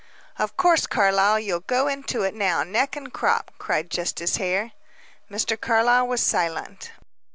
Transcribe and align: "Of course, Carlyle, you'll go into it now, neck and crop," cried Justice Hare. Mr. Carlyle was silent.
"Of 0.39 0.57
course, 0.57 0.87
Carlyle, 0.87 1.39
you'll 1.39 1.59
go 1.59 1.85
into 1.87 2.23
it 2.23 2.33
now, 2.33 2.63
neck 2.63 2.95
and 2.95 3.13
crop," 3.13 3.51
cried 3.59 3.91
Justice 3.91 4.37
Hare. 4.37 4.71
Mr. 5.29 5.61
Carlyle 5.61 6.07
was 6.07 6.23
silent. 6.23 6.89